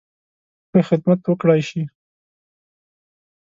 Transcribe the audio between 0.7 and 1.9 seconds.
ښه خدمت وکړای شي.